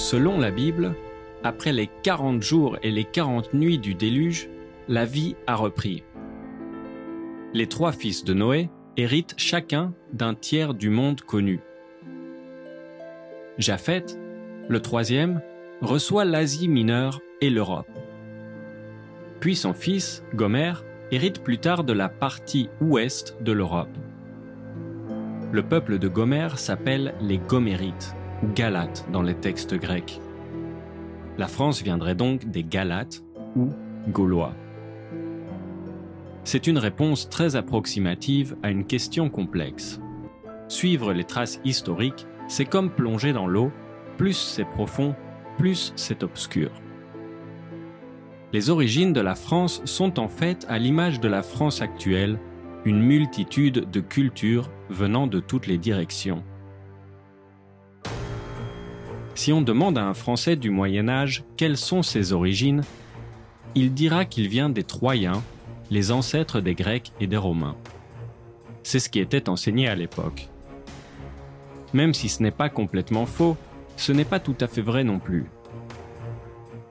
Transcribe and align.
Selon 0.00 0.40
la 0.40 0.50
Bible, 0.50 0.94
après 1.44 1.74
les 1.74 1.86
40 2.02 2.42
jours 2.42 2.78
et 2.82 2.90
les 2.90 3.04
40 3.04 3.52
nuits 3.52 3.78
du 3.78 3.94
déluge, 3.94 4.48
la 4.88 5.04
vie 5.04 5.36
a 5.46 5.54
repris. 5.54 6.04
Les 7.52 7.66
trois 7.66 7.92
fils 7.92 8.24
de 8.24 8.32
Noé 8.32 8.70
héritent 8.96 9.34
chacun 9.36 9.92
d'un 10.14 10.34
tiers 10.34 10.72
du 10.72 10.88
monde 10.88 11.20
connu. 11.20 11.60
Japheth, 13.58 14.18
le 14.68 14.80
troisième, 14.80 15.42
reçoit 15.82 16.24
l'Asie 16.24 16.68
mineure 16.68 17.20
et 17.42 17.50
l'Europe. 17.50 17.90
Puis 19.38 19.54
son 19.54 19.74
fils, 19.74 20.24
Gomer, 20.34 20.72
hérite 21.10 21.42
plus 21.42 21.58
tard 21.58 21.84
de 21.84 21.92
la 21.92 22.08
partie 22.08 22.70
ouest 22.80 23.36
de 23.42 23.52
l'Europe. 23.52 23.96
Le 25.52 25.62
peuple 25.62 25.98
de 25.98 26.08
Gomer 26.08 26.56
s'appelle 26.56 27.14
les 27.20 27.38
Gomérites, 27.38 28.16
ou 28.42 28.46
Galates 28.54 29.06
dans 29.12 29.22
les 29.22 29.34
textes 29.34 29.74
grecs. 29.74 30.20
La 31.38 31.48
France 31.48 31.82
viendrait 31.82 32.14
donc 32.14 32.50
des 32.50 32.64
Galates 32.64 33.22
ou 33.56 33.68
Gaulois. 34.08 34.54
C'est 36.44 36.66
une 36.66 36.78
réponse 36.78 37.28
très 37.28 37.56
approximative 37.56 38.56
à 38.62 38.70
une 38.70 38.84
question 38.84 39.28
complexe. 39.28 40.00
Suivre 40.68 41.12
les 41.12 41.24
traces 41.24 41.60
historiques, 41.64 42.26
c'est 42.48 42.64
comme 42.64 42.90
plonger 42.90 43.32
dans 43.32 43.46
l'eau, 43.46 43.70
plus 44.16 44.36
c'est 44.36 44.64
profond, 44.64 45.14
plus 45.58 45.92
c'est 45.96 46.22
obscur. 46.22 46.70
Les 48.52 48.68
origines 48.68 49.12
de 49.12 49.20
la 49.20 49.34
France 49.34 49.80
sont 49.84 50.18
en 50.18 50.28
fait 50.28 50.66
à 50.68 50.78
l'image 50.78 51.20
de 51.20 51.28
la 51.28 51.42
France 51.42 51.82
actuelle, 51.82 52.38
une 52.84 53.00
multitude 53.00 53.88
de 53.90 54.00
cultures 54.00 54.70
venant 54.88 55.26
de 55.26 55.38
toutes 55.38 55.66
les 55.66 55.78
directions. 55.78 56.42
Si 59.34 59.52
on 59.52 59.62
demande 59.62 59.96
à 59.96 60.04
un 60.04 60.14
Français 60.14 60.56
du 60.56 60.70
Moyen 60.70 61.08
Âge 61.08 61.44
quelles 61.56 61.76
sont 61.76 62.02
ses 62.02 62.32
origines, 62.32 62.82
il 63.74 63.94
dira 63.94 64.24
qu'il 64.24 64.48
vient 64.48 64.68
des 64.68 64.84
Troyens, 64.84 65.42
les 65.90 66.12
ancêtres 66.12 66.60
des 66.60 66.74
Grecs 66.74 67.12
et 67.20 67.26
des 67.26 67.36
Romains. 67.36 67.76
C'est 68.82 68.98
ce 68.98 69.08
qui 69.08 69.20
était 69.20 69.48
enseigné 69.48 69.88
à 69.88 69.94
l'époque. 69.94 70.48
Même 71.92 72.14
si 72.14 72.28
ce 72.28 72.42
n'est 72.42 72.50
pas 72.50 72.68
complètement 72.68 73.26
faux, 73.26 73.56
ce 73.96 74.12
n'est 74.12 74.24
pas 74.24 74.40
tout 74.40 74.56
à 74.60 74.66
fait 74.66 74.82
vrai 74.82 75.04
non 75.04 75.18
plus. 75.18 75.46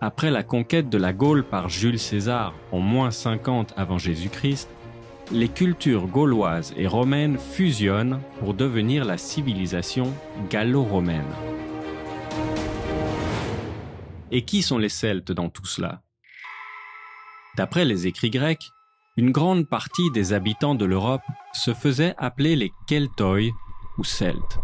Après 0.00 0.30
la 0.30 0.44
conquête 0.44 0.88
de 0.88 0.98
la 0.98 1.12
Gaule 1.12 1.44
par 1.44 1.68
Jules 1.68 1.98
César 1.98 2.54
en 2.70 2.78
moins 2.78 3.10
50 3.10 3.74
avant 3.76 3.98
Jésus-Christ, 3.98 4.68
les 5.32 5.48
cultures 5.48 6.06
gauloises 6.06 6.72
et 6.76 6.86
romaines 6.86 7.38
fusionnent 7.38 8.20
pour 8.38 8.54
devenir 8.54 9.04
la 9.04 9.18
civilisation 9.18 10.12
gallo-romaine. 10.50 11.24
Et 14.30 14.44
qui 14.44 14.62
sont 14.62 14.78
les 14.78 14.88
Celtes 14.88 15.32
dans 15.32 15.48
tout 15.48 15.66
cela? 15.66 16.02
D'après 17.56 17.84
les 17.84 18.06
écrits 18.06 18.30
grecs, 18.30 18.70
une 19.16 19.32
grande 19.32 19.68
partie 19.68 20.10
des 20.12 20.32
habitants 20.32 20.74
de 20.74 20.84
l'Europe 20.84 21.22
se 21.52 21.74
faisaient 21.74 22.14
appeler 22.18 22.54
les 22.54 22.70
Keltoi 22.86 23.52
ou 23.96 24.04
Celtes. 24.04 24.58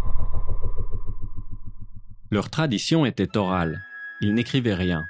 Leur 2.30 2.50
tradition 2.50 3.04
était 3.06 3.36
orale, 3.36 3.82
ils 4.20 4.34
n'écrivaient 4.34 4.74
rien. 4.74 5.04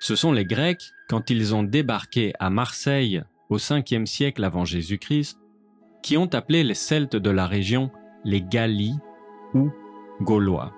Ce 0.00 0.16
sont 0.16 0.32
les 0.32 0.44
Grecs, 0.44 0.92
quand 1.08 1.30
ils 1.30 1.54
ont 1.54 1.62
débarqué 1.62 2.32
à 2.38 2.50
Marseille 2.50 3.22
au 3.50 3.58
5e 3.58 4.06
siècle 4.06 4.44
avant 4.44 4.64
Jésus-Christ, 4.64 5.38
qui 6.02 6.16
ont 6.16 6.32
appelé 6.34 6.64
les 6.64 6.74
Celtes 6.74 7.16
de 7.16 7.30
la 7.30 7.46
région 7.46 7.90
les 8.24 8.42
Galli 8.42 8.94
ou 9.54 9.70
Gaulois. 10.20 10.72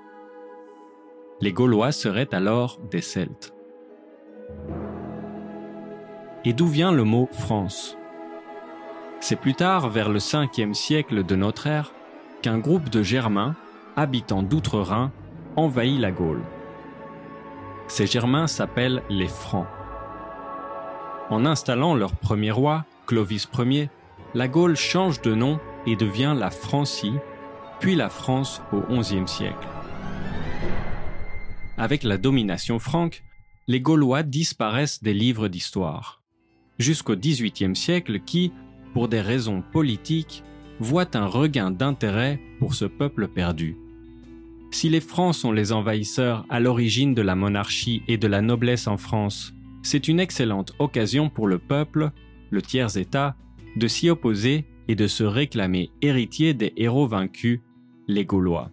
Les 1.42 1.52
Gaulois 1.52 1.90
seraient 1.90 2.32
alors 2.32 2.78
des 2.92 3.00
Celtes. 3.00 3.52
Et 6.44 6.52
d'où 6.52 6.68
vient 6.68 6.92
le 6.92 7.02
mot 7.02 7.28
France? 7.32 7.98
C'est 9.18 9.34
plus 9.34 9.54
tard, 9.54 9.88
vers 9.88 10.08
le 10.08 10.20
5e 10.20 10.72
siècle 10.72 11.24
de 11.24 11.34
notre 11.34 11.66
ère, 11.66 11.92
qu'un 12.42 12.58
groupe 12.58 12.90
de 12.90 13.02
Germains, 13.02 13.56
habitant 13.96 14.44
d'Outre-Rhin, 14.44 15.10
envahit 15.56 15.98
la 16.00 16.12
Gaule. 16.12 16.42
Ces 17.88 18.06
Germains 18.06 18.46
s'appellent 18.46 19.02
les 19.10 19.26
Francs. 19.26 19.66
En 21.28 21.44
installant 21.44 21.96
leur 21.96 22.14
premier 22.14 22.52
roi, 22.52 22.84
Clovis 23.08 23.48
Ier, 23.58 23.90
la 24.34 24.46
Gaule 24.46 24.76
change 24.76 25.20
de 25.22 25.34
nom 25.34 25.58
et 25.86 25.96
devient 25.96 26.36
la 26.38 26.50
Francie, 26.50 27.14
puis 27.80 27.96
la 27.96 28.10
France 28.10 28.62
au 28.72 28.78
XIe 28.78 29.26
siècle. 29.26 29.66
Avec 31.76 32.02
la 32.02 32.18
domination 32.18 32.78
franque, 32.78 33.24
les 33.68 33.80
Gaulois 33.80 34.22
disparaissent 34.22 35.02
des 35.02 35.14
livres 35.14 35.48
d'histoire 35.48 36.22
jusqu'au 36.78 37.16
XVIIIe 37.16 37.76
siècle 37.76 38.20
qui, 38.20 38.52
pour 38.92 39.08
des 39.08 39.20
raisons 39.20 39.62
politiques, 39.72 40.42
voit 40.80 41.16
un 41.16 41.26
regain 41.26 41.70
d'intérêt 41.70 42.40
pour 42.58 42.74
ce 42.74 42.84
peuple 42.84 43.28
perdu. 43.28 43.76
Si 44.70 44.88
les 44.88 45.00
Francs 45.00 45.34
sont 45.34 45.52
les 45.52 45.72
envahisseurs 45.72 46.46
à 46.48 46.58
l'origine 46.58 47.14
de 47.14 47.22
la 47.22 47.36
monarchie 47.36 48.02
et 48.08 48.16
de 48.16 48.26
la 48.26 48.40
noblesse 48.40 48.86
en 48.86 48.96
France, 48.96 49.54
c'est 49.82 50.08
une 50.08 50.20
excellente 50.20 50.74
occasion 50.78 51.28
pour 51.28 51.46
le 51.46 51.58
peuple, 51.58 52.10
le 52.50 52.62
tiers-État, 52.62 53.36
de 53.76 53.86
s'y 53.86 54.08
opposer 54.08 54.64
et 54.88 54.94
de 54.94 55.06
se 55.06 55.24
réclamer 55.24 55.90
héritier 56.00 56.54
des 56.54 56.72
héros 56.76 57.06
vaincus, 57.06 57.60
les 58.08 58.24
Gaulois. 58.24 58.70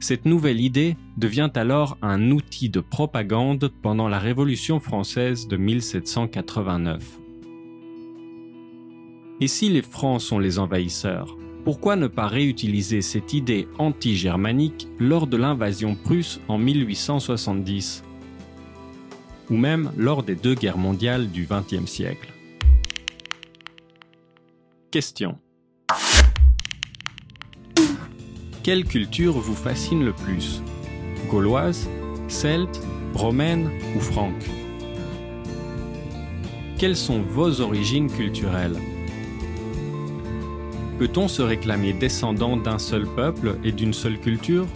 Cette 0.00 0.26
nouvelle 0.26 0.60
idée 0.60 0.96
devient 1.16 1.50
alors 1.54 1.98
un 2.02 2.30
outil 2.30 2.68
de 2.68 2.80
propagande 2.80 3.72
pendant 3.82 4.08
la 4.08 4.20
Révolution 4.20 4.78
française 4.78 5.48
de 5.48 5.56
1789. 5.56 7.02
Et 9.40 9.48
si 9.48 9.68
les 9.68 9.82
Francs 9.82 10.20
sont 10.20 10.38
les 10.38 10.60
envahisseurs, 10.60 11.36
pourquoi 11.64 11.96
ne 11.96 12.06
pas 12.06 12.28
réutiliser 12.28 13.02
cette 13.02 13.32
idée 13.32 13.66
anti-germanique 13.78 14.88
lors 15.00 15.26
de 15.26 15.36
l'invasion 15.36 15.96
prusse 15.96 16.40
en 16.46 16.58
1870 16.58 18.04
ou 19.50 19.56
même 19.56 19.92
lors 19.96 20.22
des 20.22 20.36
deux 20.36 20.54
guerres 20.54 20.78
mondiales 20.78 21.30
du 21.30 21.48
XXe 21.50 21.90
siècle? 21.90 22.32
Question. 24.90 25.38
Quelle 28.62 28.84
culture 28.84 29.32
vous 29.32 29.54
fascine 29.54 30.04
le 30.04 30.12
plus? 30.12 30.62
Gauloise, 31.30 31.88
celte, 32.26 32.80
romaine 33.14 33.70
ou 33.96 34.00
franque 34.00 34.44
Quelles 36.76 36.96
sont 36.96 37.22
vos 37.22 37.60
origines 37.60 38.10
culturelles? 38.10 38.76
Peut-on 40.98 41.28
se 41.28 41.40
réclamer 41.40 41.92
descendant 41.92 42.56
d'un 42.56 42.78
seul 42.78 43.06
peuple 43.06 43.56
et 43.62 43.72
d'une 43.72 43.94
seule 43.94 44.18
culture? 44.18 44.66